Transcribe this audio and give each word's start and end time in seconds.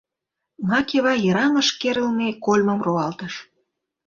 —Макева 0.69 1.13
йыраҥыш 1.23 1.67
керылме 1.81 2.29
кольмым 2.45 2.79
руалтыш. 2.85 3.33